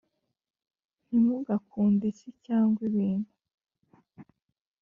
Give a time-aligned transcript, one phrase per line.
[1.07, 3.29] Ntimugakunde isi cyangwa ibintu